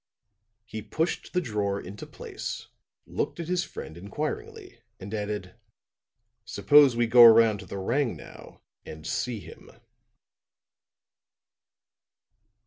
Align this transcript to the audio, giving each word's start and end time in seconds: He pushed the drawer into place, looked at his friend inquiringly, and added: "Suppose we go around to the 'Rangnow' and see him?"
He 0.65 0.81
pushed 0.81 1.31
the 1.31 1.39
drawer 1.41 1.79
into 1.79 2.07
place, 2.07 2.69
looked 3.05 3.39
at 3.39 3.47
his 3.47 3.63
friend 3.63 3.95
inquiringly, 3.95 4.79
and 4.99 5.13
added: 5.13 5.53
"Suppose 6.43 6.95
we 6.95 7.05
go 7.05 7.23
around 7.23 7.59
to 7.59 7.67
the 7.67 7.75
'Rangnow' 7.77 8.61
and 8.83 9.05
see 9.05 9.39
him?" 9.41 9.69